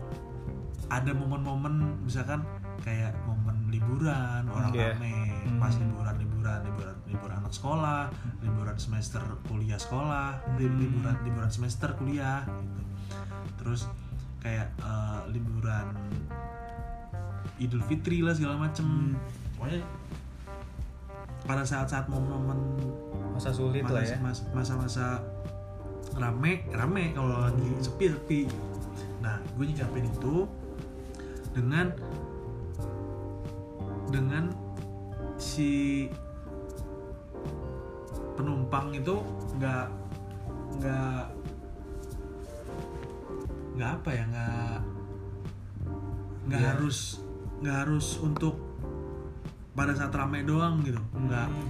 [0.85, 1.73] ada momen-momen
[2.05, 2.45] misalkan
[2.79, 4.93] kayak momen liburan orang Iya.
[4.93, 5.57] rame Hmm.
[5.57, 8.01] pas liburan liburan liburan liburan anak sekolah
[8.39, 10.57] liburan semester kuliah sekolah Hmm.
[10.61, 12.81] liburan liburan semester kuliah gitu
[13.57, 13.89] terus
[14.39, 15.89] kayak eh, liburan
[17.55, 19.17] Idul Fitri lah segala macem Hmm.
[19.57, 19.81] pokoknya
[21.45, 22.57] pada saat-saat momen-momen
[23.31, 24.15] Masa sulit lah ya.
[24.17, 25.19] masa- masa-masa
[26.13, 28.41] rame rame kalau lagi sepi sepi
[29.19, 30.47] nah gue nyikapin itu
[31.51, 31.91] dengan
[34.07, 34.47] dengan
[35.35, 36.07] si
[38.35, 39.15] penumpang itu
[39.55, 39.87] nggak
[40.77, 41.23] nggak
[43.75, 44.77] nggak apa ya nggak
[46.45, 46.69] nggak Iya.
[46.71, 47.19] harus
[47.59, 48.55] nggak harus untuk
[49.75, 51.69] pada saat ramai doang gitu nggak Hmm.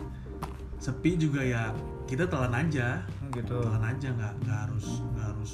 [0.78, 1.74] sepi juga ya
[2.06, 3.02] kita telan aja
[3.34, 3.58] gitu.
[3.60, 5.52] telan aja nggak nggak harus nggak harus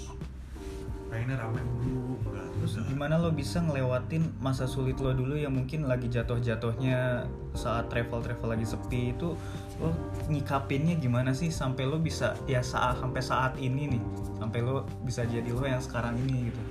[1.07, 2.87] pengennya ramai dulu nggak Terus nggak.
[2.91, 8.63] gimana lo bisa ngelewatin masa sulit lo dulu yang mungkin lagi jatuh-jatuhnya saat travel-travel lagi
[8.63, 9.35] sepi itu
[9.79, 9.89] lo
[10.27, 14.01] nyikapinnya gimana sih sampai lo bisa ya saat sampai saat ini nih
[14.35, 16.61] sampai lo bisa jadi lo yang sekarang ini gitu.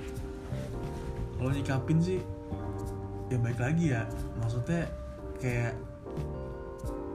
[1.37, 2.21] kalau nyikapin sih
[3.29, 4.05] ya baik lagi ya
[4.37, 4.85] maksudnya
[5.41, 5.73] kayak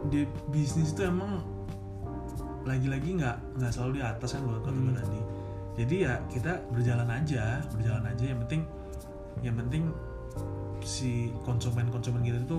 [0.09, 1.41] di bisnis itu emang
[2.65, 4.97] lagi-lagi nggak nggak selalu di atas kan buat kata Hmm.
[4.97, 5.21] tadi
[5.75, 8.61] jadi ya kita berjalan aja berjalan aja yang penting
[9.45, 9.83] yang penting
[10.81, 12.57] si konsumen-konsumen kita itu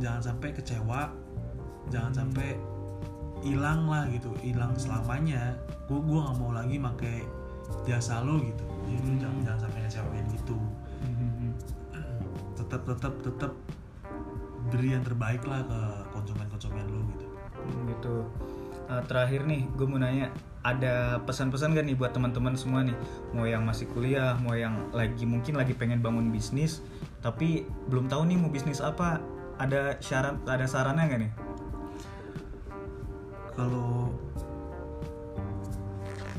[0.00, 1.12] jangan sampai kecewa
[1.88, 2.20] jangan Hmm.
[2.24, 2.48] sampai
[3.42, 5.56] hilang lah gitu hilang selamanya
[5.90, 7.16] gue gua nggak mau lagi pakai
[7.84, 9.20] jasa lo gitu jadi Hmm.
[9.20, 10.56] jangan jangan sampai ngecewain gitu
[12.52, 13.52] tetap tetap tetap
[14.72, 15.80] beri yang terbaik lah ke
[16.16, 17.26] konsumen-konsumen lu gitu
[17.62, 18.26] Hmm, gitu.
[18.90, 20.34] Nah, terakhir nih, gue mau nanya,
[20.66, 22.96] ada pesan-pesan gak nih buat teman-teman semua nih,
[23.30, 26.82] mau yang masih kuliah, mau yang lagi mungkin lagi pengen bangun bisnis,
[27.22, 29.22] tapi belum tahu nih mau bisnis apa,
[29.62, 31.32] ada syarat, ada sarannya gak nih?
[33.52, 34.08] kalau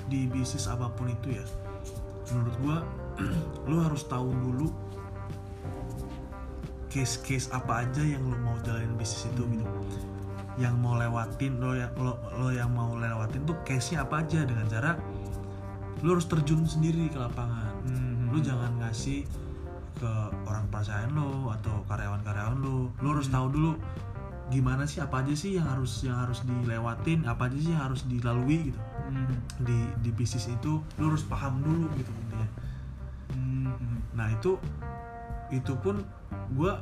[0.10, 1.46] di bisnis apa pun itu ya
[2.34, 2.78] menurut gua
[3.69, 4.67] lu harus tahu dulu
[6.93, 9.65] case-case apa aja yang lu mau jalanin bisnis itu gitu.
[10.62, 14.69] Yang mau lewatin lo yang lo, lo yang mau lewatin tuh case-nya apa aja dengan
[14.69, 14.93] cara
[16.06, 17.73] lu harus terjun sendiri ke lapangan.
[17.84, 18.29] Hmm.
[18.32, 19.25] lu jangan ngasih
[19.97, 20.12] ke
[20.45, 23.71] orang percayaan lo atau karyawan-karyawan lo lu harus tahu dulu
[24.51, 28.06] gimana sih apa aja sih yang harus yang harus dilewatin apa aja sih yang harus
[28.06, 28.79] dilalui gitu.
[29.10, 29.36] Hmm.
[29.65, 32.47] di di bisnis itu lu harus paham dulu gitu intinya.
[33.34, 33.73] Hmm.
[34.13, 34.62] nah itu
[35.53, 36.01] itu pun
[36.54, 36.74] gue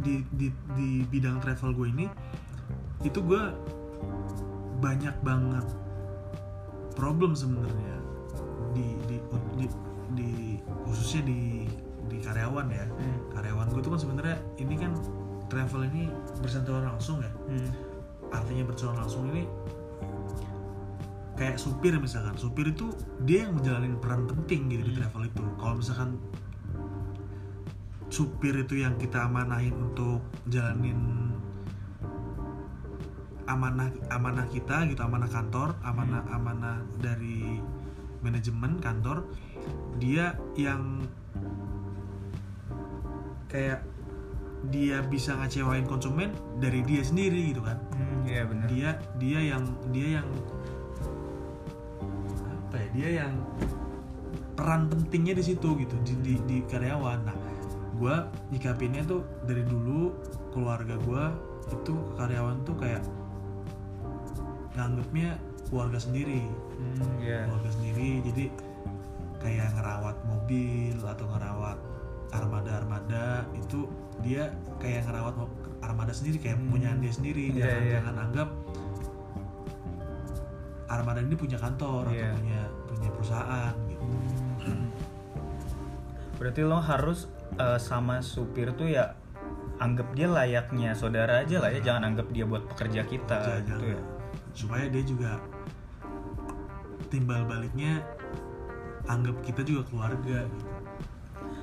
[0.00, 2.06] di, di di bidang travel gue ini
[3.02, 3.42] itu gue
[4.80, 5.66] banyak banget
[6.96, 7.96] problem sebenarnya
[8.72, 9.16] di di,
[9.56, 9.66] di
[10.10, 10.30] di
[10.84, 11.68] khususnya di
[12.10, 13.18] di karyawan ya Hmm.
[13.32, 14.92] karyawan gue tuh kan sebenarnya ini kan
[15.46, 17.70] travel ini bersentuhan langsung ya Hmm.
[18.30, 19.44] artinya bersentuhan langsung ini
[21.36, 22.92] kayak supir misalkan supir itu
[23.24, 25.00] dia yang menjalani peran penting gitu di Hmm.
[25.04, 26.10] travel itu kalau misalkan
[28.10, 30.20] supir itu yang kita amanahin untuk
[30.50, 31.30] jalanin
[33.46, 37.58] amanah amanah kita gitu amanah kantor amanah amanah dari
[38.22, 39.26] manajemen kantor
[39.98, 41.02] dia yang
[43.50, 43.82] kayak
[44.68, 47.80] dia bisa ngecewain konsumen dari dia sendiri gitu kan.
[47.96, 48.68] Hmm, iya benar.
[48.68, 50.28] dia dia yang dia yang
[52.68, 53.32] apa ya dia yang
[54.52, 57.20] peran pentingnya di situ gitu di, di, di karyawan.
[57.24, 57.36] Nah
[58.00, 58.14] gue
[58.50, 60.16] nyikapinnya tuh dari dulu
[60.50, 61.24] keluarga gue
[61.70, 63.04] itu karyawan tuh kayak
[64.72, 65.36] nganggapnya
[65.68, 66.42] keluarga sendiri
[66.80, 67.44] Hmm, iya.
[67.44, 68.44] keluarga sendiri jadi
[69.36, 71.76] kayak ngerawat mobil atau ngerawat
[72.32, 73.84] armada-armada itu
[74.20, 74.48] dia
[74.80, 75.36] kayak ngerawat
[75.80, 76.72] armada sendiri kayak Hmm.
[76.72, 77.92] punya dia sendiri Iya, jangan iya.
[77.94, 78.48] jangan anggap
[80.88, 82.16] armada ini punya kantor Iya.
[82.26, 84.04] atau punya punya perusahaan gitu
[86.40, 89.16] Berarti lo harus eh, sama supir tuh ya
[89.80, 93.84] anggap dia layaknya saudara aja lah ya, jangan anggap dia buat pekerja kita Jangan- gitu
[93.96, 94.00] ya.
[94.52, 95.40] supaya dia juga
[97.08, 98.04] timbal baliknya
[99.08, 100.68] anggap kita juga keluarga gitu.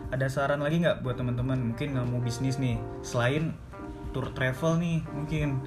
[0.07, 1.71] Ada saran lagi nggak buat teman-teman?
[1.71, 2.79] Mungkin nggak mau bisnis nih.
[3.03, 3.51] Selain
[4.15, 5.59] tour travel nih mungkin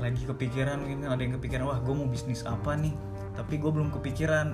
[0.00, 2.92] lagi kepikiran mungkin ada yang kepikiran wah gue mau bisnis apa nih?
[3.36, 4.52] Tapi gue belum kepikiran.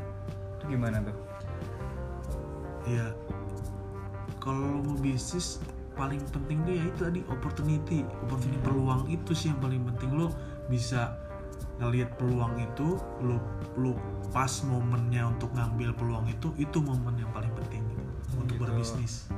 [0.61, 1.17] Itu gimana tuh?
[2.89, 3.05] ya
[4.49, 5.61] kalau mau bisnis
[5.93, 8.01] paling penting tuh ya itu tadi opportunity.
[8.25, 10.09] Opportunity peluang itu sih yang paling penting.
[10.17, 10.33] Lo
[10.73, 11.21] bisa
[11.77, 13.37] ngelihat peluang itu lo
[13.77, 13.93] lo
[14.33, 18.05] pas momennya untuk ngambil peluang itu itu momen yang paling penting gitu,
[18.41, 18.65] untuk Gitu.
[18.65, 19.29] berbisnis.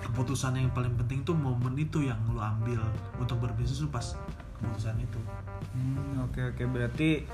[0.00, 2.80] Keputusan yang paling penting tuh momen itu yang lo ambil
[3.20, 4.16] untuk berbisnis tuh pas
[4.58, 5.20] keputusan itu.
[5.76, 6.62] Hmm, oke oke.
[6.72, 7.26] Berarti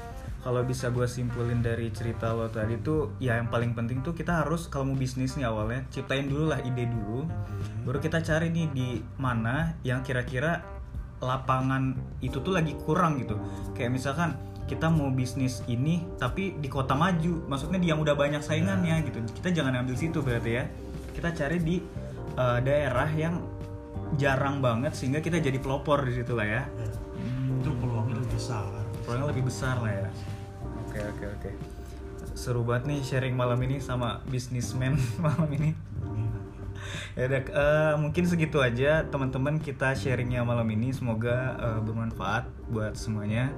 [0.45, 4.45] kalau bisa gue simpulin dari cerita lo tadi tuh ya yang paling penting tuh kita
[4.45, 7.25] harus kalau mau bisnis nih awalnya ciptain dulu lah ide dulu.
[7.89, 10.61] Baru kita cari nih di mana yang kira-kira
[11.25, 13.41] lapangan itu tuh lagi kurang gitu.
[13.73, 14.37] Kayak misalkan
[14.69, 17.49] kita mau bisnis ini tapi di kota maju.
[17.49, 19.25] Maksudnya yang udah banyak saingannya gitu.
[19.41, 20.69] Kita jangan ambil situ berarti ya.
[21.17, 21.81] Kita cari di
[22.37, 23.41] eh, daerah yang
[24.21, 26.63] jarang banget sehingga kita jadi pelopor di situ lah ya.
[26.69, 26.87] Ya,
[27.65, 28.69] itu peluangnya lebih besar.
[29.09, 30.34] Peluangnya lebih besar lah ya
[30.95, 31.51] oke oke oke.
[32.39, 35.75] Seru banget nih sharing malam ini sama bisnismen malam ini.
[37.19, 40.95] Ya udah eh, mungkin segitu aja teman-teman kita sharingnya malam ini.
[40.95, 43.51] Semoga eh, bermanfaat buat semuanya.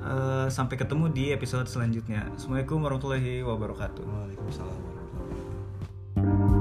[0.00, 2.24] Eh, sampai ketemu di episode selanjutnya.
[2.32, 4.04] Assalamualaikum warahmatullahi wabarakatuh.
[4.08, 6.56] Waalaikumsalam